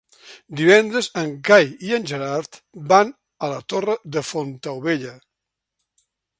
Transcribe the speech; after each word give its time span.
Divendres 0.61 1.09
en 1.21 1.33
Cai 1.49 1.67
i 1.89 1.93
en 1.99 2.09
Gerard 2.13 2.59
van 2.93 3.13
a 3.49 3.53
la 3.53 3.61
Torre 3.75 3.99
de 4.17 4.27
Fontaubella. 4.33 5.17